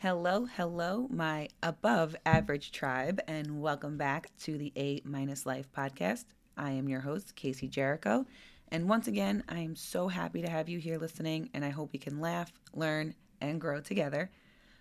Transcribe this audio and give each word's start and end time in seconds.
Hello, 0.00 0.46
hello, 0.54 1.08
my 1.10 1.48
above 1.60 2.14
average 2.24 2.70
tribe, 2.70 3.20
and 3.26 3.60
welcome 3.60 3.96
back 3.96 4.30
to 4.38 4.56
the 4.56 4.72
A 4.76 5.02
Minus 5.04 5.44
Life 5.44 5.66
podcast. 5.76 6.26
I 6.56 6.70
am 6.70 6.88
your 6.88 7.00
host, 7.00 7.34
Casie 7.34 7.68
Jericho. 7.68 8.24
And 8.68 8.88
once 8.88 9.08
again, 9.08 9.42
I 9.48 9.58
am 9.58 9.74
so 9.74 10.06
happy 10.06 10.40
to 10.40 10.48
have 10.48 10.68
you 10.68 10.78
here 10.78 10.98
listening, 10.98 11.50
and 11.52 11.64
I 11.64 11.70
hope 11.70 11.92
we 11.92 11.98
can 11.98 12.20
laugh, 12.20 12.52
learn, 12.72 13.16
and 13.40 13.60
grow 13.60 13.80
together. 13.80 14.30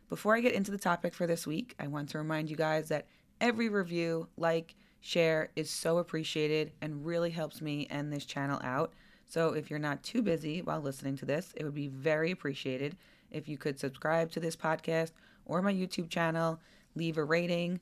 Before 0.07 0.35
I 0.35 0.39
get 0.39 0.53
into 0.53 0.69
the 0.69 0.77
topic 0.77 1.15
for 1.15 1.25
this 1.25 1.47
week, 1.47 1.73
I 1.79 1.87
want 1.87 2.09
to 2.09 2.19
remind 2.19 2.51
you 2.51 2.55
guys 2.55 2.87
that 2.89 3.07
every 3.41 3.69
review, 3.69 4.27
like, 4.37 4.75
share 5.01 5.49
is 5.55 5.71
so 5.71 5.97
appreciated 5.97 6.73
and 6.79 7.03
really 7.03 7.31
helps 7.31 7.59
me 7.59 7.87
and 7.89 8.13
this 8.13 8.25
channel 8.25 8.61
out. 8.63 8.93
So 9.25 9.53
if 9.53 9.71
you're 9.71 9.79
not 9.79 10.03
too 10.03 10.21
busy 10.21 10.61
while 10.61 10.79
listening 10.79 11.17
to 11.17 11.25
this, 11.25 11.53
it 11.55 11.63
would 11.63 11.73
be 11.73 11.87
very 11.87 12.29
appreciated 12.29 12.95
if 13.31 13.47
you 13.47 13.57
could 13.57 13.79
subscribe 13.79 14.31
to 14.31 14.39
this 14.39 14.55
podcast 14.55 15.11
or 15.45 15.61
my 15.61 15.73
YouTube 15.73 16.09
channel, 16.09 16.59
leave 16.95 17.17
a 17.17 17.23
rating, 17.23 17.79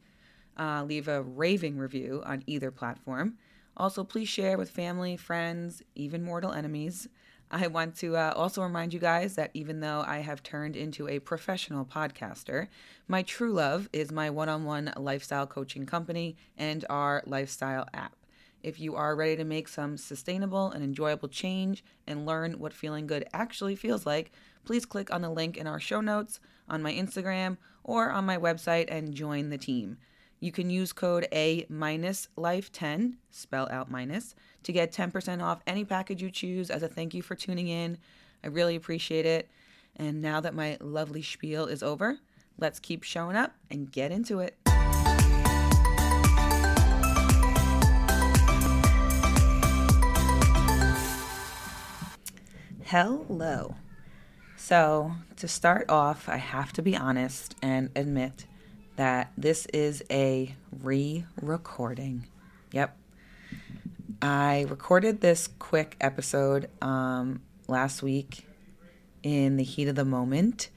uh, 0.57 0.83
leave 0.83 1.07
a 1.07 1.21
raving 1.21 1.77
review 1.77 2.21
on 2.25 2.43
either 2.47 2.71
platform. 2.71 3.37
Also, 3.77 4.03
please 4.03 4.29
share 4.29 4.57
with 4.57 4.69
family, 4.69 5.17
friends, 5.17 5.83
even 5.95 6.23
mortal 6.23 6.53
enemies. 6.53 7.09
I 7.51 7.67
want 7.67 7.95
to 7.97 8.15
uh, 8.15 8.33
also 8.35 8.63
remind 8.63 8.93
you 8.93 8.99
guys 8.99 9.35
that 9.35 9.51
even 9.53 9.79
though 9.79 10.03
I 10.05 10.19
have 10.19 10.41
turned 10.41 10.75
into 10.75 11.07
a 11.07 11.19
professional 11.19 11.85
podcaster, 11.85 12.67
my 13.07 13.21
true 13.21 13.53
love 13.53 13.87
is 13.93 14.11
my 14.11 14.29
one 14.29 14.49
on 14.49 14.65
one 14.65 14.93
lifestyle 14.97 15.45
coaching 15.45 15.85
company 15.85 16.35
and 16.57 16.85
our 16.89 17.21
lifestyle 17.25 17.87
app. 17.93 18.15
If 18.65 18.79
you 18.79 18.95
are 18.95 19.15
ready 19.15 19.35
to 19.35 19.43
make 19.43 19.67
some 19.67 19.95
sustainable 19.95 20.71
and 20.71 20.83
enjoyable 20.83 21.27
change 21.27 21.83
and 22.07 22.25
learn 22.25 22.53
what 22.53 22.73
feeling 22.73 23.05
good 23.05 23.27
actually 23.31 23.75
feels 23.75 24.07
like, 24.07 24.31
please 24.65 24.87
click 24.87 25.13
on 25.13 25.21
the 25.21 25.29
link 25.29 25.55
in 25.55 25.67
our 25.67 25.79
show 25.79 26.01
notes, 26.01 26.39
on 26.67 26.81
my 26.81 26.91
Instagram, 26.91 27.57
or 27.83 28.09
on 28.09 28.25
my 28.25 28.39
website 28.39 28.85
and 28.87 29.13
join 29.13 29.51
the 29.51 29.59
team. 29.59 29.99
You 30.39 30.51
can 30.51 30.71
use 30.71 30.93
code 30.93 31.27
A 31.31 31.67
minus 31.69 32.27
life 32.35 32.71
10, 32.71 33.17
spell 33.29 33.69
out 33.69 33.91
minus, 33.91 34.33
to 34.63 34.71
get 34.71 34.91
10% 34.91 35.43
off 35.43 35.61
any 35.67 35.85
package 35.85 36.23
you 36.23 36.31
choose 36.31 36.71
as 36.71 36.81
a 36.81 36.87
thank 36.87 37.13
you 37.13 37.21
for 37.21 37.35
tuning 37.35 37.67
in. 37.67 37.99
I 38.43 38.47
really 38.47 38.75
appreciate 38.75 39.27
it. 39.27 39.47
And 39.95 40.23
now 40.23 40.41
that 40.41 40.55
my 40.55 40.77
lovely 40.81 41.21
spiel 41.21 41.67
is 41.67 41.83
over, 41.83 42.17
let's 42.57 42.79
keep 42.79 43.03
showing 43.03 43.35
up 43.35 43.53
and 43.69 43.91
get 43.91 44.11
into 44.11 44.39
it. 44.39 44.57
Hello. 52.89 53.73
So, 54.57 55.13
to 55.37 55.47
start 55.47 55.89
off, 55.89 56.29
I 56.29 56.37
have 56.37 56.71
to 56.73 56.83
be 56.83 56.95
honest 56.95 57.55
and 57.59 57.89
admit 57.95 58.45
that 58.95 59.31
this 59.35 59.65
is 59.73 60.03
a 60.11 60.55
re 60.83 61.25
recording. 61.41 62.27
Yep. 62.73 62.95
I 64.21 64.67
recorded 64.69 65.21
this 65.21 65.47
quick 65.47 65.97
episode 65.99 66.69
um, 66.79 67.41
last 67.67 68.03
week 68.03 68.47
in 69.23 69.57
the 69.57 69.63
heat 69.63 69.87
of 69.87 69.95
the 69.95 70.05
moment, 70.05 70.69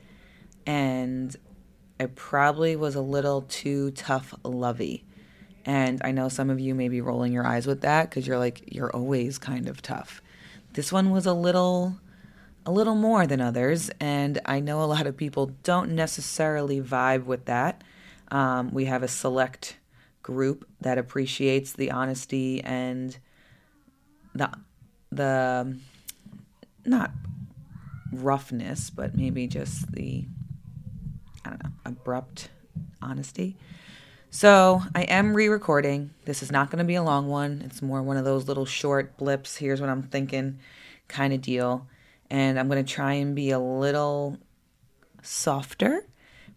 and 0.65 1.37
I 2.00 2.06
probably 2.06 2.75
was 2.75 2.95
a 2.95 3.03
little 3.03 3.43
too 3.43 3.91
tough 3.91 4.33
lovey. 4.45 5.05
And 5.67 6.00
I 6.03 6.12
know 6.12 6.31
some 6.31 6.48
of 6.48 6.59
you 6.59 6.75
may 6.75 6.89
be 6.89 7.03
rolling 7.03 7.34
your 7.34 7.47
eyes 7.47 7.67
with 7.67 7.83
that 7.83 8.09
because 8.09 8.27
you're 8.27 8.39
like, 8.39 8.75
you're 8.75 8.97
always 8.97 9.37
kind 9.37 9.69
of 9.69 9.83
tough. 9.83 10.22
This 10.72 10.92
one 10.92 11.11
was 11.11 11.27
a 11.27 11.33
little 11.33 11.98
a 12.66 12.70
little 12.70 12.94
more 12.94 13.27
than 13.27 13.41
others, 13.41 13.91
and 13.98 14.38
I 14.44 14.61
know 14.61 14.83
a 14.83 14.84
lot 14.84 15.06
of 15.06 15.16
people 15.16 15.52
don't 15.62 15.92
necessarily 15.92 16.83
vibe 16.83 17.25
with 17.25 17.47
that. 17.47 17.83
Um, 18.30 18.72
we 18.75 18.84
have 18.84 19.02
a 19.02 19.08
select 19.08 19.78
group 20.22 20.69
that 20.83 20.98
appreciates 20.98 21.72
the 21.72 21.91
honesty 21.91 22.62
and 22.62 23.16
the 24.34 24.50
the 25.10 25.78
not 26.84 27.12
roughness, 28.12 28.91
but 28.91 29.16
maybe 29.16 29.47
just 29.47 29.91
the 29.93 30.26
I 31.44 31.50
don't 31.50 31.64
know 31.64 31.70
abrupt 31.87 32.50
honesty. 33.00 33.56
So 34.31 34.83
I 34.94 35.03
am 35.03 35.34
re-recording. 35.34 36.11
This 36.25 36.43
is 36.43 36.53
not 36.53 36.71
going 36.71 36.78
to 36.78 36.84
be 36.84 36.97
a 36.97 37.03
long 37.03 37.28
one. 37.28 37.62
It's 37.65 37.83
more 37.83 38.03
one 38.03 38.16
of 38.16 38.25
those 38.25 38.47
little 38.47 38.66
short 38.66 39.16
blips. 39.16 39.56
Here's 39.56 39.81
what 39.81 39.91
I'm 39.91 40.03
thinking, 40.03 40.59
kind 41.09 41.33
of 41.33 41.41
deal 41.41 41.87
and 42.31 42.59
I'm 42.59 42.69
going 42.69 42.84
to 42.84 42.93
try 42.93 43.15
and 43.15 43.34
be 43.34 43.50
a 43.50 43.59
little 43.59 44.38
softer 45.22 46.05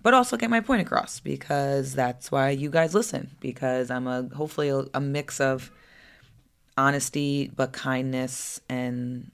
but 0.03 0.13
also 0.13 0.35
get 0.35 0.49
my 0.49 0.59
point 0.59 0.81
across 0.81 1.19
because 1.19 1.93
that's 1.93 2.31
why 2.31 2.49
you 2.49 2.69
guys 2.69 2.95
listen 2.95 3.31
because 3.39 3.91
I'm 3.91 4.07
a 4.07 4.27
hopefully 4.35 4.69
a, 4.69 4.83
a 4.93 5.01
mix 5.01 5.39
of 5.39 5.71
honesty 6.77 7.51
but 7.55 7.71
kindness 7.71 8.61
and 8.67 9.31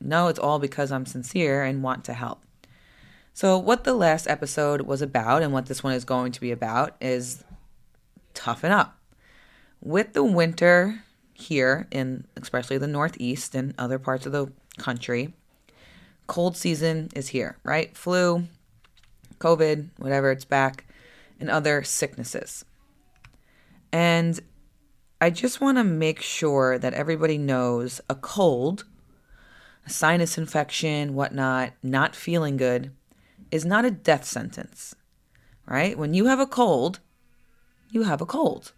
no 0.00 0.28
it's 0.28 0.38
all 0.38 0.58
because 0.58 0.90
I'm 0.90 1.06
sincere 1.06 1.62
and 1.62 1.82
want 1.82 2.04
to 2.04 2.12
help. 2.12 2.42
So 3.32 3.58
what 3.58 3.84
the 3.84 3.94
last 3.94 4.26
episode 4.26 4.82
was 4.82 5.02
about 5.02 5.42
and 5.42 5.52
what 5.52 5.66
this 5.66 5.82
one 5.82 5.94
is 5.94 6.04
going 6.04 6.32
to 6.32 6.40
be 6.40 6.50
about 6.50 6.96
is 7.00 7.44
toughen 8.34 8.72
up. 8.72 8.98
With 9.80 10.12
the 10.12 10.24
winter 10.24 11.02
here 11.32 11.88
in 11.90 12.26
especially 12.36 12.78
the 12.78 12.86
northeast 12.86 13.54
and 13.54 13.74
other 13.78 13.98
parts 13.98 14.26
of 14.26 14.32
the 14.32 14.52
country, 14.78 15.34
cold 16.26 16.56
season 16.56 17.08
is 17.14 17.28
here, 17.28 17.56
right? 17.64 17.96
Flu, 17.96 18.46
COVID, 19.38 19.88
whatever, 19.96 20.30
it's 20.30 20.44
back, 20.44 20.84
and 21.40 21.50
other 21.50 21.82
sicknesses. 21.82 22.64
And 23.92 24.38
I 25.20 25.30
just 25.30 25.60
want 25.60 25.78
to 25.78 25.84
make 25.84 26.20
sure 26.20 26.78
that 26.78 26.94
everybody 26.94 27.36
knows 27.36 28.00
a 28.08 28.14
cold, 28.14 28.84
a 29.84 29.90
sinus 29.90 30.38
infection, 30.38 31.14
whatnot, 31.14 31.72
not 31.82 32.14
feeling 32.14 32.56
good, 32.56 32.92
is 33.50 33.64
not 33.64 33.84
a 33.84 33.90
death 33.90 34.24
sentence, 34.24 34.94
right? 35.66 35.98
When 35.98 36.14
you 36.14 36.26
have 36.26 36.38
a 36.38 36.46
cold, 36.46 37.00
you 37.90 38.04
have 38.04 38.20
a 38.20 38.26
cold. 38.26 38.72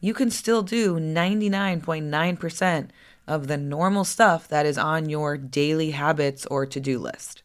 You 0.00 0.14
can 0.14 0.30
still 0.30 0.62
do 0.62 0.96
99.9% 0.96 2.88
of 3.26 3.46
the 3.46 3.56
normal 3.56 4.04
stuff 4.04 4.48
that 4.48 4.64
is 4.64 4.78
on 4.78 5.08
your 5.08 5.36
daily 5.36 5.90
habits 5.90 6.46
or 6.46 6.66
to 6.66 6.80
do 6.80 6.98
list. 6.98 7.42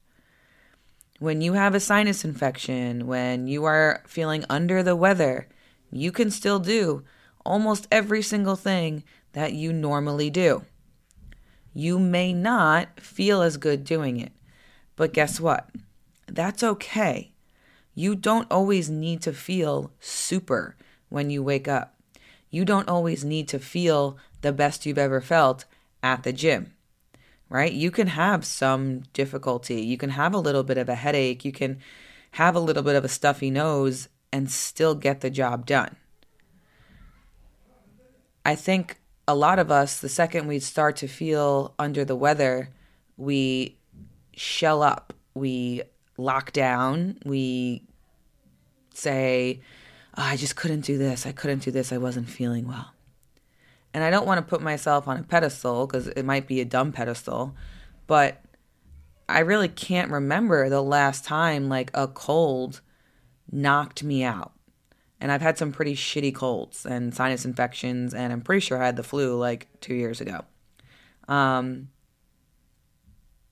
When 1.19 1.41
you 1.41 1.53
have 1.53 1.73
a 1.73 1.79
sinus 1.79 2.23
infection, 2.23 3.07
when 3.07 3.47
you 3.47 3.63
are 3.65 4.01
feeling 4.07 4.45
under 4.49 4.83
the 4.83 4.95
weather, 4.95 5.47
you 5.91 6.11
can 6.11 6.31
still 6.31 6.59
do 6.59 7.03
almost 7.45 7.87
every 7.91 8.21
single 8.21 8.55
thing 8.55 9.03
that 9.33 9.53
you 9.53 9.73
normally 9.73 10.29
do. 10.29 10.63
You 11.73 11.99
may 11.99 12.33
not 12.33 12.99
feel 12.99 13.41
as 13.41 13.57
good 13.57 13.83
doing 13.83 14.19
it, 14.19 14.31
but 14.95 15.13
guess 15.13 15.39
what? 15.39 15.69
That's 16.27 16.63
okay. 16.63 17.32
You 17.95 18.15
don't 18.15 18.51
always 18.51 18.89
need 18.89 19.21
to 19.23 19.33
feel 19.33 19.91
super 19.99 20.75
when 21.09 21.29
you 21.29 21.43
wake 21.43 21.67
up. 21.67 21.95
You 22.49 22.65
don't 22.65 22.89
always 22.89 23.23
need 23.23 23.47
to 23.49 23.59
feel 23.59 24.17
the 24.41 24.53
best 24.53 24.85
you've 24.85 24.97
ever 24.97 25.21
felt 25.21 25.65
at 26.01 26.23
the 26.23 26.33
gym, 26.33 26.73
right? 27.49 27.71
You 27.71 27.91
can 27.91 28.07
have 28.07 28.45
some 28.45 29.03
difficulty. 29.13 29.81
You 29.81 29.97
can 29.97 30.11
have 30.11 30.33
a 30.33 30.39
little 30.39 30.63
bit 30.63 30.77
of 30.77 30.89
a 30.89 30.95
headache. 30.95 31.45
You 31.45 31.51
can 31.51 31.79
have 32.31 32.55
a 32.55 32.59
little 32.59 32.83
bit 32.83 32.95
of 32.95 33.05
a 33.05 33.09
stuffy 33.09 33.49
nose 33.49 34.09
and 34.31 34.49
still 34.49 34.95
get 34.95 35.21
the 35.21 35.29
job 35.29 35.65
done. 35.65 35.95
I 38.45 38.55
think 38.55 38.99
a 39.27 39.35
lot 39.35 39.59
of 39.59 39.71
us, 39.71 39.99
the 39.99 40.09
second 40.09 40.47
we 40.47 40.59
start 40.59 40.97
to 40.97 41.07
feel 41.07 41.73
under 41.79 42.03
the 42.03 42.15
weather, 42.15 42.69
we 43.17 43.77
shell 44.35 44.81
up, 44.81 45.13
we 45.33 45.83
lock 46.17 46.51
down, 46.51 47.17
we 47.25 47.83
say, 48.93 49.61
oh, 50.17 50.23
I 50.23 50.37
just 50.37 50.55
couldn't 50.55 50.81
do 50.81 50.97
this, 50.97 51.25
I 51.25 51.31
couldn't 51.31 51.63
do 51.63 51.71
this, 51.71 51.91
I 51.91 51.97
wasn't 51.97 52.29
feeling 52.29 52.67
well. 52.67 52.93
And 53.93 54.03
I 54.03 54.09
don't 54.09 54.25
want 54.25 54.39
to 54.39 54.49
put 54.49 54.61
myself 54.61 55.07
on 55.07 55.17
a 55.17 55.23
pedestal 55.23 55.85
because 55.85 56.07
it 56.07 56.23
might 56.23 56.47
be 56.47 56.61
a 56.61 56.65
dumb 56.65 56.91
pedestal, 56.91 57.55
but 58.07 58.41
I 59.29 59.39
really 59.39 59.67
can't 59.67 60.11
remember 60.11 60.69
the 60.69 60.81
last 60.81 61.25
time 61.25 61.69
like 61.69 61.91
a 61.93 62.07
cold 62.07 62.81
knocked 63.51 64.03
me 64.03 64.23
out. 64.23 64.51
And 65.19 65.31
I've 65.31 65.41
had 65.41 65.57
some 65.57 65.71
pretty 65.71 65.95
shitty 65.95 66.35
colds 66.35 66.85
and 66.85 67.15
sinus 67.15 67.45
infections, 67.45 68.13
and 68.13 68.33
I'm 68.33 68.41
pretty 68.41 68.59
sure 68.59 68.81
I 68.81 68.85
had 68.85 68.97
the 68.97 69.03
flu 69.03 69.37
like 69.37 69.67
two 69.79 69.93
years 69.93 70.19
ago. 70.19 70.43
Um, 71.29 71.89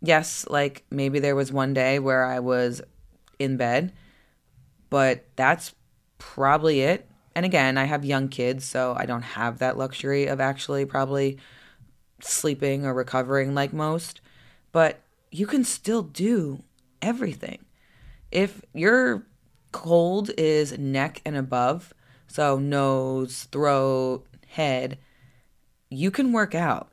yes, 0.01 0.45
like 0.49 0.83
maybe 0.89 1.19
there 1.19 1.35
was 1.35 1.51
one 1.51 1.73
day 1.73 1.99
where 1.99 2.25
I 2.25 2.39
was 2.39 2.81
in 3.39 3.57
bed, 3.57 3.93
but 4.89 5.25
that's 5.35 5.73
probably 6.17 6.81
it 6.81 7.07
and 7.35 7.45
again, 7.45 7.77
I 7.77 7.85
have 7.85 8.03
young 8.03 8.27
kids, 8.27 8.65
so 8.65 8.93
I 8.97 9.05
don't 9.05 9.21
have 9.21 9.59
that 9.59 9.77
luxury 9.77 10.27
of 10.27 10.41
actually 10.41 10.85
probably 10.85 11.37
sleeping 12.19 12.85
or 12.85 12.93
recovering 12.93 13.55
like 13.55 13.73
most. 13.73 14.21
But 14.71 15.01
you 15.31 15.47
can 15.47 15.63
still 15.63 16.01
do 16.01 16.63
everything. 17.01 17.65
If 18.31 18.61
you're 18.73 19.25
cold 19.71 20.31
is 20.37 20.77
neck 20.77 21.21
and 21.25 21.37
above, 21.37 21.93
so 22.27 22.57
nose, 22.57 23.47
throat, 23.51 24.25
head, 24.47 24.97
you 25.89 26.11
can 26.11 26.33
work 26.33 26.53
out. 26.53 26.91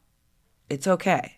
It's 0.70 0.86
okay. 0.86 1.37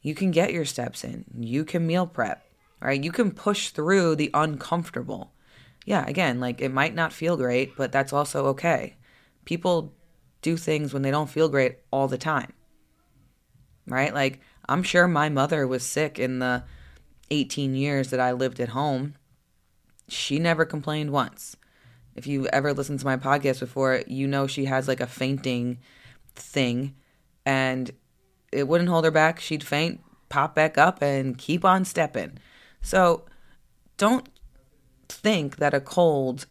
You 0.00 0.14
can 0.14 0.30
get 0.30 0.52
your 0.52 0.64
steps 0.64 1.04
in. 1.04 1.24
You 1.38 1.64
can 1.64 1.86
meal 1.86 2.06
prep, 2.06 2.44
right? 2.80 3.02
You 3.02 3.12
can 3.12 3.32
push 3.32 3.70
through 3.70 4.16
the 4.16 4.30
uncomfortable. 4.34 5.32
Yeah, 5.84 6.04
again, 6.06 6.40
like 6.40 6.60
it 6.60 6.72
might 6.72 6.94
not 6.94 7.12
feel 7.12 7.36
great, 7.36 7.76
but 7.76 7.92
that's 7.92 8.12
also 8.12 8.46
okay. 8.48 8.96
People 9.44 9.94
do 10.42 10.56
things 10.56 10.92
when 10.92 11.02
they 11.02 11.10
don't 11.10 11.30
feel 11.30 11.48
great 11.48 11.78
all 11.90 12.08
the 12.08 12.18
time, 12.18 12.52
right? 13.86 14.12
Like, 14.14 14.40
I'm 14.68 14.82
sure 14.82 15.08
my 15.08 15.28
mother 15.28 15.66
was 15.66 15.82
sick 15.82 16.18
in 16.18 16.38
the 16.38 16.64
18 17.30 17.74
years 17.74 18.10
that 18.10 18.20
I 18.20 18.32
lived 18.32 18.60
at 18.60 18.70
home. 18.70 19.14
She 20.08 20.38
never 20.38 20.64
complained 20.64 21.10
once. 21.10 21.56
If 22.14 22.26
you 22.26 22.46
ever 22.48 22.72
listened 22.72 23.00
to 23.00 23.06
my 23.06 23.16
podcast 23.16 23.60
before, 23.60 24.02
you 24.06 24.26
know 24.26 24.46
she 24.46 24.66
has 24.66 24.88
like 24.88 25.00
a 25.00 25.06
fainting 25.06 25.78
thing 26.34 26.94
and 27.46 27.90
it 28.52 28.68
wouldn't 28.68 28.90
hold 28.90 29.04
her 29.04 29.10
back. 29.10 29.40
She'd 29.40 29.64
faint, 29.64 30.00
pop 30.28 30.54
back 30.54 30.78
up, 30.78 31.02
and 31.02 31.36
keep 31.36 31.64
on 31.64 31.84
stepping. 31.84 32.38
So 32.82 33.24
don't 33.96 34.28
think 35.08 35.56
that 35.56 35.74
a 35.74 35.80
cold 35.80 36.46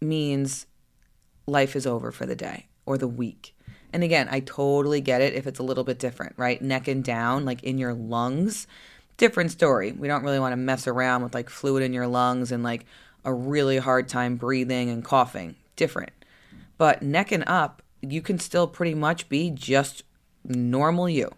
means 0.00 0.66
life 1.46 1.74
is 1.74 1.86
over 1.86 2.12
for 2.12 2.26
the 2.26 2.36
day 2.36 2.66
or 2.86 2.98
the 2.98 3.08
week. 3.08 3.54
And 3.92 4.04
again, 4.04 4.28
I 4.30 4.40
totally 4.40 5.00
get 5.00 5.20
it 5.20 5.34
if 5.34 5.46
it's 5.46 5.58
a 5.58 5.62
little 5.62 5.84
bit 5.84 5.98
different, 5.98 6.34
right? 6.36 6.60
Neck 6.60 6.88
and 6.88 7.02
down, 7.02 7.44
like 7.44 7.62
in 7.62 7.78
your 7.78 7.94
lungs, 7.94 8.66
different 9.16 9.50
story. 9.50 9.92
We 9.92 10.08
don't 10.08 10.22
really 10.22 10.38
want 10.38 10.52
to 10.52 10.56
mess 10.56 10.86
around 10.86 11.22
with 11.22 11.34
like 11.34 11.48
fluid 11.48 11.82
in 11.82 11.92
your 11.92 12.06
lungs 12.06 12.52
and 12.52 12.62
like 12.62 12.84
a 13.24 13.32
really 13.32 13.78
hard 13.78 14.08
time 14.08 14.36
breathing 14.36 14.90
and 14.90 15.04
coughing. 15.04 15.56
Different. 15.76 16.12
But 16.76 17.02
neck 17.02 17.32
and 17.32 17.44
up, 17.46 17.82
you 18.00 18.22
can 18.22 18.38
still 18.38 18.66
pretty 18.66 18.94
much 18.94 19.28
be 19.28 19.50
just 19.50 20.02
normal 20.44 21.08
you. 21.08 21.30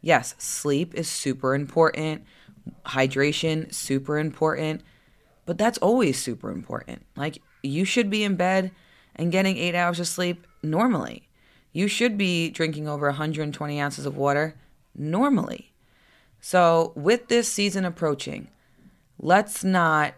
Yes, 0.00 0.34
sleep 0.38 0.94
is 0.94 1.08
super 1.08 1.54
important, 1.54 2.24
hydration, 2.86 3.72
super 3.72 4.18
important, 4.18 4.82
but 5.46 5.58
that's 5.58 5.78
always 5.78 6.22
super 6.22 6.50
important. 6.50 7.04
Like, 7.16 7.42
you 7.62 7.84
should 7.84 8.10
be 8.10 8.24
in 8.24 8.36
bed 8.36 8.70
and 9.16 9.32
getting 9.32 9.56
eight 9.56 9.74
hours 9.74 9.98
of 9.98 10.06
sleep 10.06 10.46
normally. 10.62 11.28
You 11.72 11.88
should 11.88 12.16
be 12.16 12.50
drinking 12.50 12.88
over 12.88 13.06
120 13.06 13.80
ounces 13.80 14.06
of 14.06 14.16
water 14.16 14.58
normally. 14.94 15.72
So, 16.40 16.92
with 16.94 17.28
this 17.28 17.50
season 17.50 17.84
approaching, 17.84 18.48
let's 19.18 19.64
not 19.64 20.14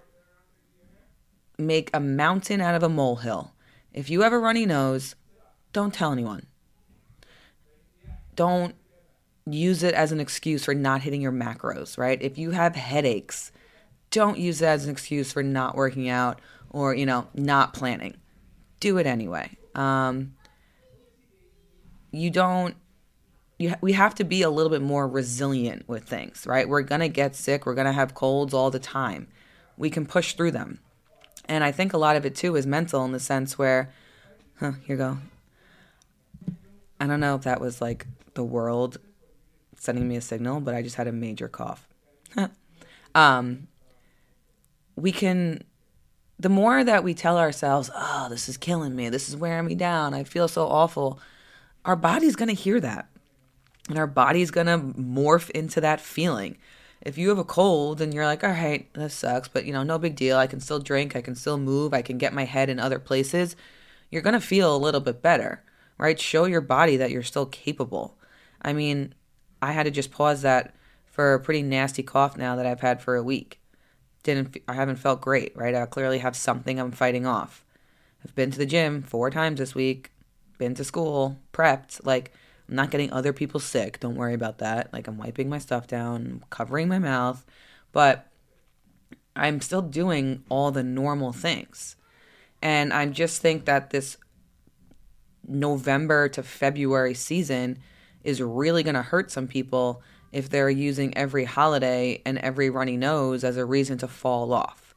make 1.58 1.90
a 1.94 2.00
mountain 2.00 2.60
out 2.60 2.74
of 2.74 2.82
a 2.82 2.88
molehill. 2.88 3.54
If 3.92 4.10
you 4.10 4.20
have 4.22 4.32
a 4.32 4.38
runny 4.38 4.66
nose, 4.66 5.14
don't 5.72 5.94
tell 5.94 6.12
anyone. 6.12 6.46
Don't 8.40 8.74
use 9.44 9.82
it 9.82 9.92
as 9.92 10.12
an 10.12 10.18
excuse 10.18 10.64
for 10.64 10.72
not 10.72 11.02
hitting 11.02 11.20
your 11.20 11.30
macros, 11.30 11.98
right? 11.98 12.16
If 12.22 12.38
you 12.38 12.52
have 12.52 12.74
headaches, 12.74 13.52
don't 14.10 14.38
use 14.38 14.62
it 14.62 14.64
as 14.64 14.86
an 14.86 14.90
excuse 14.90 15.30
for 15.30 15.42
not 15.42 15.76
working 15.76 16.08
out 16.08 16.40
or, 16.70 16.94
you 16.94 17.04
know, 17.04 17.28
not 17.34 17.74
planning. 17.74 18.16
Do 18.80 18.96
it 18.96 19.06
anyway. 19.06 19.50
Um, 19.74 20.36
you 22.12 22.30
don't 22.30 22.76
you, 23.58 23.74
we 23.82 23.92
have 23.92 24.14
to 24.14 24.24
be 24.24 24.40
a 24.40 24.48
little 24.48 24.70
bit 24.70 24.80
more 24.80 25.06
resilient 25.06 25.86
with 25.86 26.04
things, 26.04 26.46
right? 26.46 26.66
We're 26.66 26.80
going 26.80 27.02
to 27.02 27.10
get 27.10 27.36
sick, 27.36 27.66
we're 27.66 27.74
going 27.74 27.88
to 27.88 27.92
have 27.92 28.14
colds 28.14 28.54
all 28.54 28.70
the 28.70 28.78
time. 28.78 29.28
We 29.76 29.90
can 29.90 30.06
push 30.06 30.32
through 30.32 30.52
them. 30.52 30.80
And 31.44 31.62
I 31.62 31.72
think 31.72 31.92
a 31.92 31.98
lot 31.98 32.16
of 32.16 32.24
it 32.24 32.34
too 32.34 32.56
is 32.56 32.66
mental 32.66 33.04
in 33.04 33.12
the 33.12 33.20
sense 33.20 33.58
where, 33.58 33.92
huh, 34.60 34.72
here 34.86 34.96
you 34.96 34.96
go. 34.96 35.18
I 37.00 37.06
don't 37.06 37.20
know 37.20 37.34
if 37.34 37.42
that 37.42 37.60
was 37.60 37.80
like 37.80 38.06
the 38.34 38.44
world 38.44 38.98
sending 39.76 40.06
me 40.06 40.16
a 40.16 40.20
signal, 40.20 40.60
but 40.60 40.74
I 40.74 40.82
just 40.82 40.96
had 40.96 41.08
a 41.08 41.12
major 41.12 41.48
cough. 41.48 41.88
um, 43.14 43.66
we 44.94 45.10
can, 45.10 45.64
the 46.38 46.50
more 46.50 46.84
that 46.84 47.02
we 47.02 47.14
tell 47.14 47.38
ourselves, 47.38 47.90
oh, 47.94 48.28
this 48.28 48.48
is 48.48 48.58
killing 48.58 48.94
me, 48.94 49.08
this 49.08 49.28
is 49.28 49.36
wearing 49.36 49.66
me 49.66 49.74
down, 49.74 50.12
I 50.12 50.24
feel 50.24 50.46
so 50.46 50.66
awful, 50.66 51.18
our 51.86 51.96
body's 51.96 52.36
to 52.48 52.54
hear 52.54 52.78
that. 52.80 53.08
And 53.88 53.98
our 53.98 54.06
body's 54.06 54.50
to 54.66 54.78
morph 54.78 55.50
into 55.50 55.80
that 55.80 56.00
feeling. 56.00 56.58
If 57.00 57.16
you 57.16 57.30
have 57.30 57.38
a 57.38 57.44
cold 57.44 58.02
and 58.02 58.12
you're 58.12 58.26
like, 58.26 58.44
all 58.44 58.50
right, 58.50 58.92
this 58.92 59.14
sucks, 59.14 59.48
but 59.48 59.64
you 59.64 59.72
know, 59.72 59.82
no 59.82 59.98
big 59.98 60.14
deal. 60.14 60.36
I 60.36 60.46
can 60.46 60.60
still 60.60 60.78
drink, 60.78 61.16
I 61.16 61.22
can 61.22 61.34
still 61.34 61.56
move, 61.56 61.94
I 61.94 62.02
can 62.02 62.18
get 62.18 62.34
my 62.34 62.44
head 62.44 62.68
in 62.68 62.78
other 62.78 62.98
places, 62.98 63.56
you're 64.10 64.22
to 64.34 64.40
feel 64.40 64.76
a 64.76 64.78
little 64.78 65.00
bit 65.00 65.22
better, 65.22 65.62
right? 66.00 66.18
Show 66.18 66.44
your 66.44 66.60
body 66.60 66.96
that 66.96 67.10
you're 67.10 67.22
still 67.22 67.46
capable. 67.46 68.18
I 68.62 68.72
mean, 68.72 69.14
I 69.62 69.72
had 69.72 69.84
to 69.84 69.90
just 69.90 70.10
pause 70.10 70.42
that 70.42 70.74
for 71.04 71.34
a 71.34 71.40
pretty 71.40 71.62
nasty 71.62 72.02
cough 72.02 72.36
now 72.36 72.56
that 72.56 72.66
I've 72.66 72.80
had 72.80 73.02
for 73.02 73.16
a 73.16 73.22
week. 73.22 73.60
Didn't 74.22 74.56
I 74.68 74.74
haven't 74.74 74.96
felt 74.96 75.20
great, 75.20 75.56
right? 75.56 75.74
I 75.74 75.86
clearly 75.86 76.18
have 76.18 76.36
something 76.36 76.78
I'm 76.78 76.92
fighting 76.92 77.26
off. 77.26 77.64
I've 78.24 78.34
been 78.34 78.50
to 78.50 78.58
the 78.58 78.66
gym 78.66 79.02
four 79.02 79.30
times 79.30 79.58
this 79.58 79.74
week 79.74 80.10
been 80.60 80.74
to 80.76 80.84
school, 80.84 81.40
prepped. 81.52 82.06
Like, 82.06 82.32
I'm 82.68 82.76
not 82.76 82.92
getting 82.92 83.12
other 83.12 83.32
people 83.32 83.58
sick. 83.58 83.98
Don't 83.98 84.14
worry 84.14 84.34
about 84.34 84.58
that. 84.58 84.92
Like, 84.92 85.08
I'm 85.08 85.18
wiping 85.18 85.48
my 85.48 85.58
stuff 85.58 85.88
down, 85.88 86.44
covering 86.50 86.86
my 86.86 87.00
mouth, 87.00 87.44
but 87.90 88.28
I'm 89.34 89.60
still 89.60 89.82
doing 89.82 90.44
all 90.48 90.70
the 90.70 90.84
normal 90.84 91.32
things. 91.32 91.96
And 92.62 92.92
I 92.92 93.06
just 93.06 93.40
think 93.40 93.64
that 93.64 93.90
this 93.90 94.18
November 95.50 96.28
to 96.30 96.42
February 96.42 97.14
season 97.14 97.78
is 98.24 98.40
really 98.40 98.82
going 98.82 98.94
to 98.94 99.02
hurt 99.02 99.30
some 99.30 99.48
people 99.48 100.02
if 100.32 100.48
they're 100.48 100.70
using 100.70 101.16
every 101.16 101.44
holiday 101.44 102.22
and 102.24 102.38
every 102.38 102.70
runny 102.70 102.96
nose 102.96 103.42
as 103.42 103.56
a 103.56 103.64
reason 103.64 103.98
to 103.98 104.08
fall 104.08 104.52
off. 104.52 104.94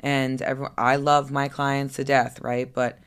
And 0.00 0.42
I 0.76 0.96
love 0.96 1.30
my 1.30 1.48
clients 1.48 1.96
to 1.96 2.04
death, 2.04 2.40
right? 2.40 2.72
But 2.72 2.98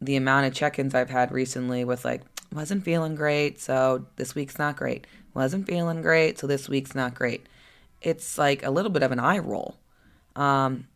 the 0.00 0.16
amount 0.16 0.46
of 0.46 0.54
check-ins 0.54 0.94
I've 0.94 1.10
had 1.10 1.32
recently 1.32 1.84
with 1.84 2.04
like 2.04 2.22
wasn't 2.52 2.84
feeling 2.84 3.14
great, 3.14 3.60
so 3.60 4.06
this 4.16 4.34
week's 4.34 4.58
not 4.58 4.76
great. 4.76 5.06
Wasn't 5.32 5.66
feeling 5.66 6.02
great, 6.02 6.38
so 6.38 6.46
this 6.46 6.68
week's 6.68 6.94
not 6.94 7.14
great. 7.14 7.46
It's 8.00 8.38
like 8.38 8.64
a 8.64 8.70
little 8.70 8.90
bit 8.90 9.02
of 9.02 9.12
an 9.12 9.18
eye 9.18 9.38
roll. 9.38 9.76
Um, 10.36 10.86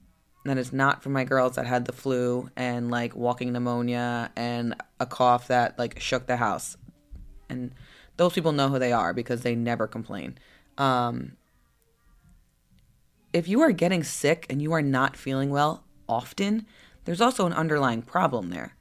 that 0.48 0.58
is 0.58 0.72
not 0.72 1.02
for 1.02 1.10
my 1.10 1.24
girls 1.24 1.56
that 1.56 1.66
had 1.66 1.84
the 1.84 1.92
flu 1.92 2.50
and 2.56 2.90
like 2.90 3.14
walking 3.14 3.52
pneumonia 3.52 4.30
and 4.36 4.74
a 5.00 5.06
cough 5.06 5.48
that 5.48 5.78
like 5.78 6.00
shook 6.00 6.26
the 6.26 6.36
house. 6.36 6.76
And 7.48 7.72
those 8.16 8.32
people 8.32 8.52
know 8.52 8.68
who 8.68 8.78
they 8.78 8.92
are 8.92 9.14
because 9.14 9.42
they 9.42 9.54
never 9.54 9.86
complain. 9.86 10.38
Um, 10.76 11.36
if 13.32 13.48
you 13.48 13.60
are 13.60 13.72
getting 13.72 14.02
sick 14.02 14.46
and 14.48 14.60
you 14.60 14.72
are 14.72 14.82
not 14.82 15.16
feeling 15.16 15.50
well 15.50 15.84
often, 16.08 16.66
there's 17.04 17.20
also 17.20 17.46
an 17.46 17.52
underlying 17.52 18.02
problem 18.02 18.50
there. 18.50 18.76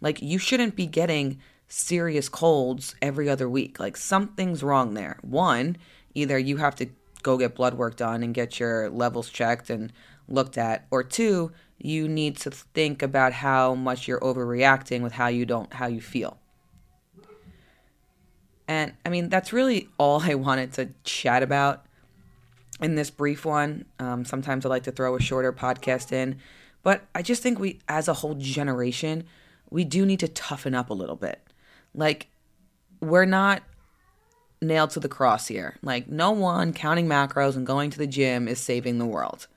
Like, 0.00 0.20
you 0.20 0.38
shouldn't 0.38 0.76
be 0.76 0.86
getting 0.86 1.40
serious 1.68 2.28
colds 2.28 2.94
every 3.00 3.28
other 3.28 3.48
week. 3.48 3.78
Like, 3.78 3.96
something's 3.96 4.62
wrong 4.62 4.94
there. 4.94 5.18
One, 5.22 5.76
either 6.14 6.38
you 6.38 6.56
have 6.58 6.74
to 6.76 6.90
go 7.22 7.38
get 7.38 7.54
blood 7.54 7.74
work 7.74 7.96
done 7.96 8.22
and 8.22 8.34
get 8.34 8.58
your 8.60 8.90
levels 8.90 9.30
checked 9.30 9.70
and 9.70 9.92
looked 10.28 10.58
at, 10.58 10.86
or 10.90 11.02
two, 11.02 11.52
you 11.78 12.08
need 12.08 12.36
to 12.38 12.50
think 12.50 13.02
about 13.02 13.32
how 13.32 13.74
much 13.74 14.06
you're 14.06 14.20
overreacting 14.20 15.02
with 15.02 15.12
how 15.12 15.26
you 15.28 15.44
don't 15.44 15.72
how 15.74 15.86
you 15.86 16.00
feel. 16.00 16.38
And 18.68 18.94
I 19.04 19.08
mean, 19.08 19.28
that's 19.28 19.52
really 19.52 19.88
all 19.98 20.22
I 20.22 20.34
wanted 20.34 20.72
to 20.74 20.90
chat 21.04 21.42
about 21.42 21.84
in 22.80 22.94
this 22.94 23.10
brief 23.10 23.44
one. 23.44 23.84
Um, 23.98 24.24
sometimes 24.24 24.64
I 24.64 24.68
like 24.68 24.84
to 24.84 24.92
throw 24.92 25.14
a 25.16 25.20
shorter 25.20 25.52
podcast 25.52 26.12
in, 26.12 26.38
but 26.82 27.02
I 27.14 27.22
just 27.22 27.42
think 27.42 27.58
we, 27.58 27.80
as 27.88 28.08
a 28.08 28.14
whole 28.14 28.34
generation, 28.34 29.24
we 29.70 29.84
do 29.84 30.06
need 30.06 30.20
to 30.20 30.28
toughen 30.28 30.74
up 30.74 30.90
a 30.90 30.94
little 30.94 31.16
bit. 31.16 31.40
Like, 31.94 32.28
we're 33.00 33.24
not 33.24 33.62
nailed 34.62 34.90
to 34.90 35.00
the 35.00 35.08
cross 35.08 35.48
here. 35.48 35.76
Like, 35.82 36.08
no 36.08 36.30
one 36.30 36.72
counting 36.72 37.06
macros 37.06 37.56
and 37.56 37.66
going 37.66 37.90
to 37.90 37.98
the 37.98 38.06
gym 38.06 38.48
is 38.48 38.60
saving 38.60 38.98
the 38.98 39.06
world. 39.06 39.48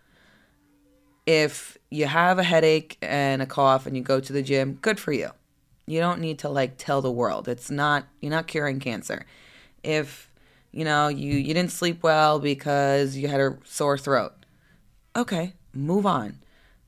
If 1.25 1.77
you 1.89 2.05
have 2.07 2.39
a 2.39 2.43
headache 2.43 2.97
and 3.01 3.41
a 3.41 3.45
cough 3.45 3.85
and 3.85 3.95
you 3.95 4.03
go 4.03 4.19
to 4.19 4.33
the 4.33 4.43
gym, 4.43 4.73
good 4.81 4.99
for 4.99 5.11
you. 5.11 5.29
You 5.87 5.99
don't 5.99 6.19
need 6.19 6.39
to 6.39 6.49
like 6.49 6.77
tell 6.77 7.01
the 7.01 7.11
world. 7.11 7.47
It's 7.47 7.69
not 7.69 8.05
you're 8.19 8.31
not 8.31 8.47
curing 8.47 8.79
cancer. 8.79 9.25
If 9.83 10.31
you 10.71 10.83
know, 10.83 11.07
you 11.07 11.33
you 11.33 11.53
didn't 11.53 11.71
sleep 11.71 12.03
well 12.03 12.39
because 12.39 13.15
you 13.15 13.27
had 13.27 13.39
a 13.39 13.57
sore 13.63 13.97
throat. 13.97 14.33
Okay, 15.15 15.53
move 15.73 16.05
on. 16.05 16.39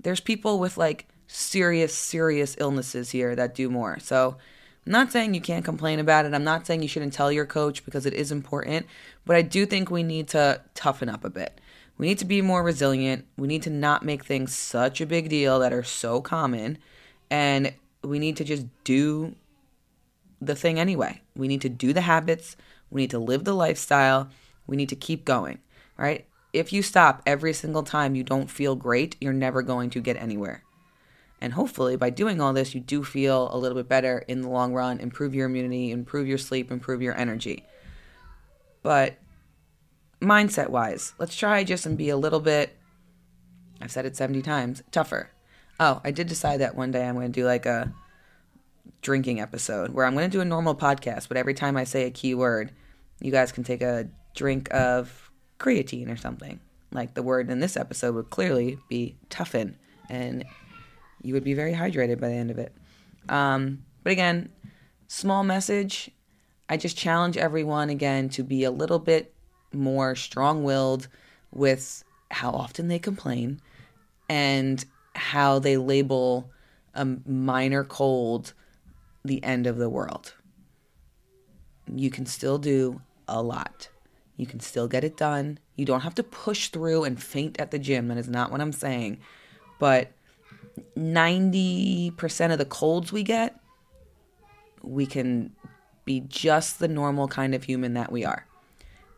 There's 0.02 0.20
people 0.20 0.60
with 0.60 0.78
like 0.78 1.08
serious, 1.28 1.96
serious 1.96 2.56
illnesses 2.60 3.12
here 3.12 3.36
that 3.36 3.56
do 3.56 3.70
more. 3.70 4.00
So 4.00 4.38
I'm 4.88 4.94
not 4.94 5.12
saying 5.12 5.34
you 5.34 5.42
can't 5.42 5.66
complain 5.66 6.00
about 6.00 6.24
it. 6.24 6.34
I'm 6.34 6.46
not 6.46 6.66
saying 6.66 6.82
you 6.82 6.88
shouldn't 6.88 7.12
tell 7.12 7.30
your 7.30 7.46
coach 7.46 7.84
because 7.84 8.06
it 8.06 8.14
is 8.14 8.32
important, 8.32 8.86
but 9.26 9.36
I 9.36 9.42
do 9.42 9.66
think 9.66 9.92
we 9.92 10.02
need 10.02 10.30
to 10.30 10.62
toughen 10.76 11.10
up 11.10 11.26
a 11.26 11.30
bit. 11.30 11.60
We 11.98 12.08
need 12.08 12.20
to 12.20 12.26
be 12.26 12.42
more 12.42 12.64
resilient. 12.64 13.26
We 13.36 13.50
need 13.50 13.64
to 13.64 13.70
not 13.70 14.06
make 14.06 14.24
things 14.24 14.56
such 14.56 15.02
a 15.02 15.06
big 15.06 15.28
deal 15.28 15.60
that 15.60 15.74
are 15.74 15.84
so 15.84 16.22
common. 16.22 16.78
And 17.30 17.74
we 18.02 18.18
need 18.18 18.38
to 18.38 18.46
just 18.46 18.66
do 18.86 19.36
the 20.40 20.56
thing 20.56 20.80
anyway. 20.80 21.20
We 21.36 21.50
need 21.50 21.62
to 21.64 21.70
do 21.70 21.92
the 21.92 22.00
habits. 22.00 22.56
We 22.90 23.02
need 23.02 23.12
to 23.12 23.20
live 23.20 23.44
the 23.44 23.54
lifestyle. 23.54 24.30
We 24.68 24.78
need 24.78 24.88
to 24.88 24.96
keep 24.96 25.26
going, 25.26 25.60
right? 25.98 26.26
If 26.54 26.72
you 26.72 26.82
stop 26.82 27.22
every 27.26 27.52
single 27.52 27.84
time 27.84 28.16
you 28.16 28.24
don't 28.24 28.50
feel 28.50 28.78
great, 28.78 29.18
you're 29.20 29.34
never 29.34 29.62
going 29.62 29.90
to 29.90 30.00
get 30.00 30.16
anywhere. 30.16 30.64
And 31.40 31.54
hopefully, 31.54 31.96
by 31.96 32.10
doing 32.10 32.42
all 32.42 32.54
this, 32.54 32.74
you 32.74 32.82
do 32.82 33.04
feel 33.04 33.50
a 33.52 33.58
little 33.58 33.78
bit 33.78 33.88
better 33.88 34.20
in 34.28 34.42
the 34.42 34.50
long 34.50 34.74
run, 34.74 35.00
improve 35.00 35.36
your 35.36 35.46
immunity, 35.46 35.92
improve 35.92 36.28
your 36.28 36.40
sleep, 36.40 36.72
improve 36.72 37.02
your 37.02 37.16
energy. 37.16 37.64
But 38.82 39.18
mindset 40.20 40.70
wise, 40.70 41.14
let's 41.20 41.36
try 41.36 41.64
just 41.64 41.86
and 41.86 41.98
be 41.98 42.10
a 42.10 42.18
little 42.18 42.40
bit, 42.40 42.76
I've 43.80 43.92
said 43.92 44.06
it 44.06 44.16
70 44.16 44.42
times, 44.42 44.82
tougher. 44.92 45.30
Oh, 45.80 46.02
I 46.04 46.10
did 46.10 46.28
decide 46.28 46.62
that 46.62 46.76
one 46.76 46.92
day 46.92 47.08
I'm 47.08 47.14
going 47.14 47.32
to 47.32 47.40
do 47.40 47.46
like 47.46 47.68
a 47.68 47.94
drinking 49.04 49.40
episode 49.40 49.92
where 49.92 50.06
I'm 50.06 50.16
going 50.16 50.30
to 50.30 50.36
do 50.36 50.42
a 50.42 50.46
normal 50.46 50.74
podcast, 50.74 51.28
but 51.28 51.38
every 51.38 51.54
time 51.54 51.78
I 51.78 51.84
say 51.84 52.06
a 52.06 52.12
key 52.12 52.34
word, 52.34 52.72
you 53.22 53.32
guys 53.32 53.52
can 53.52 53.64
take 53.64 53.82
a 53.82 54.10
drink 54.36 54.74
of 54.74 55.32
creatine 55.60 56.12
or 56.12 56.18
something. 56.18 56.60
Like 56.92 57.14
the 57.14 57.24
word 57.24 57.50
in 57.52 57.60
this 57.60 57.78
episode 57.78 58.16
would 58.16 58.30
clearly 58.30 58.80
be 58.90 59.18
toughen. 59.30 59.78
And 60.10 60.46
you 61.22 61.34
would 61.34 61.44
be 61.44 61.54
very 61.54 61.74
hydrated 61.74 62.20
by 62.20 62.30
the 62.30 62.36
end 62.36 62.52
of 62.52 62.60
it. 62.60 62.74
Um, 63.30 63.84
but 64.04 64.12
again, 64.12 64.50
small 65.08 65.44
message. 65.44 66.12
I 66.70 66.78
just 66.78 66.98
challenge 66.98 67.38
everyone 67.38 67.90
again 67.90 68.30
to 68.30 68.44
be 68.44 68.64
a 68.64 68.72
little 68.72 69.00
bit 69.00 69.34
more 69.74 70.16
strong 70.16 70.64
willed 70.64 71.08
with 71.52 72.04
how 72.32 72.52
often 72.52 72.88
they 72.88 73.00
complain 73.00 73.62
and 74.30 74.84
how 75.16 75.60
they 75.60 75.78
label 75.78 76.52
a 76.94 77.06
minor 77.26 77.84
cold 77.84 78.54
the 79.24 79.44
end 79.44 79.68
of 79.68 79.78
the 79.78 79.90
world. 79.90 80.34
You 81.94 82.10
can 82.10 82.26
still 82.26 82.58
do 82.58 83.02
a 83.28 83.42
lot. 83.42 83.90
You 84.36 84.46
can 84.46 84.60
still 84.60 84.88
get 84.88 85.04
it 85.04 85.18
done. 85.18 85.60
You 85.76 85.86
don't 85.86 86.02
have 86.02 86.16
to 86.16 86.24
push 86.24 86.70
through 86.70 87.06
and 87.06 87.22
faint 87.22 87.60
at 87.60 87.72
the 87.72 87.80
gym. 87.80 88.08
That 88.08 88.18
is 88.18 88.30
not 88.30 88.52
what 88.52 88.62
I'm 88.62 88.74
saying. 88.74 89.20
But 89.80 90.12
90% 90.98 92.52
of 92.52 92.58
the 92.58 92.66
colds 92.66 93.12
we 93.12 93.24
get, 93.24 93.60
we 94.82 95.06
can 95.06 95.54
be 96.06 96.22
just 96.22 96.80
the 96.80 96.88
normal 96.88 97.28
kind 97.28 97.54
of 97.54 97.64
human 97.64 97.94
that 97.96 98.12
we 98.12 98.24
are. 98.26 98.46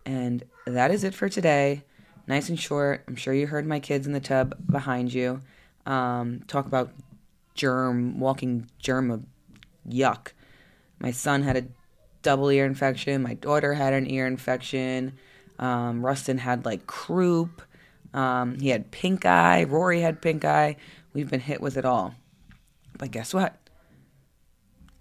And 0.06 0.44
that 0.66 0.92
is 0.92 1.04
it 1.04 1.14
for 1.14 1.30
today. 1.30 1.84
Nice 2.28 2.50
and 2.50 2.60
short. 2.60 3.04
I'm 3.08 3.16
sure 3.16 3.34
you 3.34 3.48
heard 3.48 3.66
my 3.66 3.80
kids 3.80 4.08
in 4.08 4.14
the 4.14 4.20
tub 4.20 4.56
behind 4.70 5.14
you 5.14 5.42
um, 5.86 6.42
talk 6.48 6.66
about 6.66 6.92
germ, 7.56 8.20
walking 8.20 8.70
germ 8.80 9.12
of 9.12 9.24
yuck. 9.88 10.30
My 11.00 11.12
son 11.12 11.42
had 11.44 11.58
a 11.58 11.66
double 12.22 12.50
ear 12.50 12.66
infection. 12.66 13.22
My 13.22 13.34
daughter 13.34 13.74
had 13.74 13.94
an 13.94 14.10
ear 14.10 14.28
infection. 14.28 15.14
Um, 15.58 16.06
Rustin 16.06 16.38
had 16.38 16.66
like 16.66 16.88
croup. 16.88 17.62
Um, 18.14 18.60
he 18.60 18.70
had 18.70 18.92
pink 18.92 19.26
eye. 19.26 19.64
Rory 19.64 20.02
had 20.02 20.22
pink 20.22 20.46
eye. 20.46 20.78
We've 21.14 21.30
been 21.30 21.40
hit 21.40 21.62
with 21.62 21.78
it 21.78 21.86
all. 21.86 22.16
But 22.98 23.12
guess 23.12 23.34
what? 23.34 23.56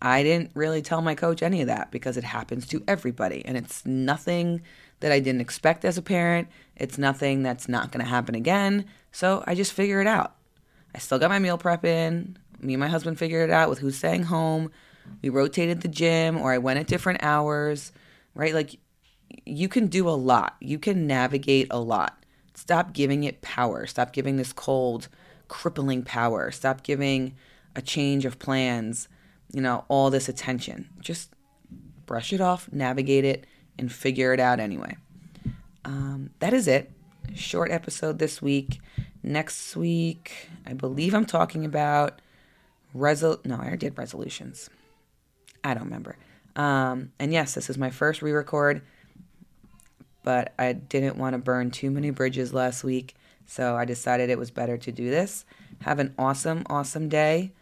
I 0.00 0.22
didn't 0.22 0.52
really 0.54 0.80
tell 0.80 1.02
my 1.02 1.14
coach 1.14 1.42
any 1.42 1.60
of 1.60 1.66
that 1.66 1.90
because 1.90 2.16
it 2.16 2.24
happens 2.24 2.66
to 2.68 2.82
everybody. 2.86 3.44
And 3.44 3.56
it's 3.56 3.84
nothing 3.84 4.62
that 5.00 5.12
I 5.12 5.20
didn't 5.20 5.40
expect 5.40 5.84
as 5.84 5.98
a 5.98 6.02
parent. 6.02 6.48
It's 6.76 6.98
nothing 6.98 7.42
that's 7.42 7.68
not 7.68 7.90
going 7.90 8.04
to 8.04 8.10
happen 8.10 8.34
again. 8.34 8.86
So 9.10 9.42
I 9.46 9.54
just 9.54 9.72
figure 9.72 10.00
it 10.00 10.06
out. 10.06 10.36
I 10.94 10.98
still 10.98 11.18
got 11.18 11.30
my 11.30 11.38
meal 11.38 11.58
prep 11.58 11.84
in. 11.84 12.38
Me 12.60 12.74
and 12.74 12.80
my 12.80 12.88
husband 12.88 13.18
figured 13.18 13.50
it 13.50 13.52
out 13.52 13.68
with 13.68 13.80
who's 13.80 13.96
staying 13.96 14.24
home. 14.24 14.70
We 15.22 15.28
rotated 15.28 15.80
the 15.80 15.88
gym 15.88 16.38
or 16.38 16.52
I 16.52 16.58
went 16.58 16.78
at 16.78 16.86
different 16.86 17.22
hours, 17.22 17.92
right? 18.34 18.54
Like 18.54 18.78
you 19.44 19.68
can 19.68 19.88
do 19.88 20.08
a 20.08 20.10
lot. 20.10 20.56
You 20.60 20.78
can 20.78 21.06
navigate 21.06 21.68
a 21.70 21.80
lot. 21.80 22.24
Stop 22.54 22.92
giving 22.92 23.24
it 23.24 23.42
power. 23.42 23.86
Stop 23.86 24.12
giving 24.12 24.36
this 24.36 24.52
cold 24.52 25.08
crippling 25.48 26.02
power. 26.02 26.50
Stop 26.50 26.82
giving 26.82 27.34
a 27.74 27.82
change 27.82 28.24
of 28.24 28.38
plans, 28.38 29.08
you 29.52 29.60
know, 29.60 29.84
all 29.88 30.10
this 30.10 30.28
attention. 30.28 30.88
Just 31.00 31.32
brush 32.06 32.32
it 32.32 32.40
off, 32.40 32.68
navigate 32.72 33.24
it, 33.24 33.46
and 33.78 33.92
figure 33.92 34.32
it 34.32 34.40
out 34.40 34.60
anyway. 34.60 34.96
Um, 35.84 36.30
that 36.40 36.52
is 36.52 36.68
it. 36.68 36.90
Short 37.34 37.70
episode 37.70 38.18
this 38.18 38.40
week. 38.40 38.80
Next 39.22 39.76
week, 39.76 40.48
I 40.66 40.72
believe 40.72 41.14
I'm 41.14 41.26
talking 41.26 41.64
about 41.64 42.20
resol. 42.96 43.44
No, 43.44 43.58
I 43.60 43.76
did 43.76 43.98
resolutions. 43.98 44.70
I 45.64 45.74
don't 45.74 45.84
remember. 45.84 46.16
Um, 46.56 47.12
and 47.18 47.32
yes, 47.32 47.54
this 47.54 47.68
is 47.70 47.78
my 47.78 47.90
first 47.90 48.22
re-record, 48.22 48.82
but 50.22 50.52
I 50.58 50.72
didn't 50.72 51.16
want 51.16 51.34
to 51.34 51.38
burn 51.38 51.70
too 51.70 51.90
many 51.90 52.10
bridges 52.10 52.52
last 52.52 52.82
week. 52.84 53.14
So 53.48 53.76
I 53.76 53.86
decided 53.86 54.28
it 54.28 54.38
was 54.38 54.50
better 54.50 54.76
to 54.76 54.92
do 54.92 55.08
this. 55.08 55.46
Have 55.80 55.98
an 55.98 56.14
awesome, 56.18 56.64
awesome 56.66 57.08
day. 57.08 57.52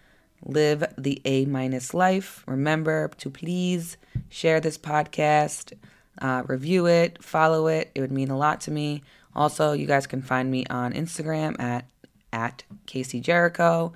Live 0.45 0.85
the 0.99 1.23
A 1.25 1.47
minus 1.47 1.95
life. 1.95 2.43
Remember 2.47 3.09
to 3.19 3.31
please 3.31 3.97
share 4.29 4.61
this 4.61 4.77
podcast, 4.77 5.73
uh, 6.21 6.43
review 6.47 6.87
it, 6.87 7.23
follow 7.23 7.69
it. 7.69 7.93
It 7.95 8.01
would 8.01 8.11
mean 8.11 8.31
a 8.31 8.37
lot 8.37 8.61
to 8.63 8.73
me. 8.73 9.05
Also, 9.35 9.73
you 9.73 9.87
guys 9.87 10.09
can 10.09 10.23
find 10.23 10.51
me 10.51 10.67
on 10.67 10.93
Instagram 10.93 11.59
at 11.61 11.87
at 12.33 12.65
Casie 12.87 13.23
Jericho. 13.23 13.93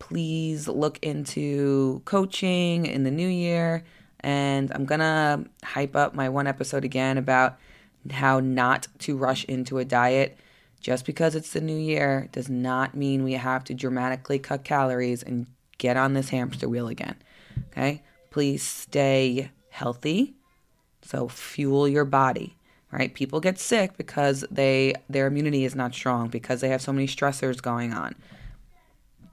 Please 0.00 0.66
look 0.66 0.98
into 1.02 2.02
coaching 2.04 2.84
in 2.84 3.04
the 3.04 3.12
new 3.12 3.28
year. 3.28 3.84
And 4.20 4.72
I'm 4.72 4.86
gonna 4.86 5.44
hype 5.62 5.94
up 5.94 6.14
my 6.14 6.28
one 6.28 6.48
episode 6.48 6.84
again 6.84 7.16
about 7.16 7.58
how 8.12 8.40
not 8.40 8.88
to 9.00 9.16
rush 9.16 9.44
into 9.44 9.78
a 9.78 9.84
diet. 9.84 10.38
Just 10.80 11.04
because 11.04 11.34
it's 11.34 11.52
the 11.52 11.60
new 11.60 11.76
year 11.76 12.28
does 12.32 12.48
not 12.48 12.94
mean 12.94 13.24
we 13.24 13.32
have 13.32 13.64
to 13.64 13.74
dramatically 13.74 14.38
cut 14.38 14.62
calories 14.62 15.22
and 15.22 15.46
get 15.78 15.96
on 15.96 16.14
this 16.14 16.28
hamster 16.28 16.68
wheel 16.68 16.88
again. 16.88 17.16
Okay? 17.68 18.02
Please 18.30 18.62
stay 18.62 19.50
healthy. 19.70 20.34
So 21.02 21.28
fuel 21.28 21.88
your 21.88 22.04
body, 22.04 22.56
right? 22.90 23.14
People 23.14 23.40
get 23.40 23.58
sick 23.58 23.96
because 23.96 24.44
they 24.50 24.94
their 25.08 25.26
immunity 25.26 25.64
is 25.64 25.74
not 25.74 25.94
strong 25.94 26.28
because 26.28 26.60
they 26.60 26.68
have 26.68 26.82
so 26.82 26.92
many 26.92 27.06
stressors 27.06 27.62
going 27.62 27.92
on. 27.92 28.14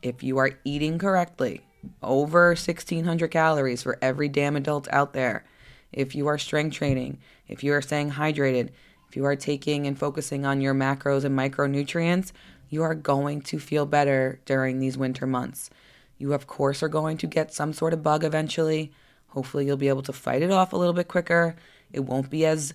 If 0.02 0.22
you 0.22 0.38
are 0.38 0.52
eating 0.64 1.00
correctly, 1.00 1.62
over 2.02 2.50
1600 2.50 3.30
calories 3.30 3.84
for 3.84 3.98
every 4.02 4.30
damn 4.30 4.56
adult 4.56 4.88
out 4.92 5.14
there, 5.14 5.46
if 5.94 6.16
you 6.16 6.28
are 6.28 6.38
strength 6.38 6.76
training, 6.76 7.20
if 7.48 7.64
you 7.64 7.74
are 7.74 7.82
staying 7.82 8.12
hydrated, 8.12 8.70
if 9.08 9.16
you 9.16 9.26
are 9.26 9.36
taking 9.36 9.86
and 9.86 9.98
focusing 9.98 10.46
on 10.46 10.60
your 10.60 10.74
macros 10.74 11.24
and 11.24 11.38
micronutrients, 11.38 12.32
you 12.70 12.82
are 12.82 12.96
going 12.96 13.42
to 13.42 13.60
feel 13.60 13.86
better 13.86 14.42
during 14.46 14.80
these 14.80 14.98
winter 14.98 15.28
months. 15.28 15.70
You, 16.18 16.34
of 16.34 16.48
course, 16.48 16.82
are 16.82 16.90
going 16.90 17.18
to 17.18 17.28
get 17.28 17.54
some 17.54 17.74
sort 17.74 17.94
of 17.94 18.02
bug 18.02 18.24
eventually. 18.24 18.92
Hopefully, 19.28 19.66
you'll 19.66 19.78
be 19.78 19.90
able 19.90 20.02
to 20.04 20.14
fight 20.14 20.42
it 20.42 20.52
off 20.52 20.74
a 20.74 20.78
little 20.78 20.94
bit 20.94 21.08
quicker. 21.08 21.56
It 21.92 22.02
won't 22.02 22.30
be 22.30 22.46
as 22.46 22.74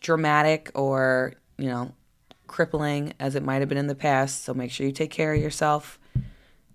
dramatic 0.00 0.70
or, 0.74 1.34
you 1.58 1.68
know, 1.68 1.92
crippling 2.46 3.12
as 3.20 3.34
it 3.34 3.42
might 3.42 3.60
have 3.60 3.68
been 3.68 3.78
in 3.78 3.86
the 3.86 3.94
past. 3.94 4.44
So 4.44 4.54
make 4.54 4.70
sure 4.70 4.86
you 4.86 4.92
take 4.92 5.10
care 5.10 5.32
of 5.32 5.40
yourself. 5.40 5.98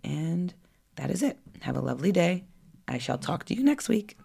And 0.04 0.54
that 0.96 1.10
is 1.10 1.22
it. 1.22 1.38
Have 1.62 1.76
a 1.76 1.82
lovely 1.82 2.12
day. 2.12 2.46
I 2.88 2.98
shall 2.98 3.18
talk 3.18 3.46
to 3.46 3.54
you 3.54 3.64
next 3.64 3.90
week. 3.90 4.18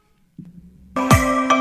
Música 0.96 1.53